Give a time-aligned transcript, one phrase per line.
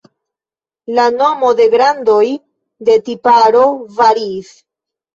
[0.99, 2.25] La nomo de grandoj
[2.91, 3.65] de tiparo
[4.03, 4.55] variis.